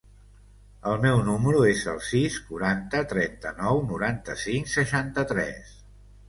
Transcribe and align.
El 0.91 0.95
meu 1.01 1.19
número 1.27 1.59
es 1.71 1.83
el 1.91 2.01
sis, 2.05 2.37
quaranta, 2.47 3.03
trenta-nou, 3.13 3.83
noranta-cinc, 3.93 4.73
seixanta-tres. 4.79 5.71